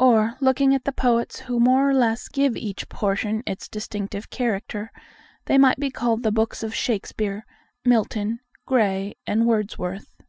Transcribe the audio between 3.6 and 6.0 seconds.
distinctive character, they might be